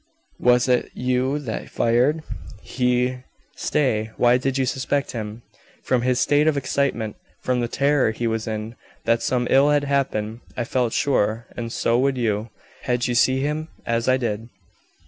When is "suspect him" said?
4.65-5.43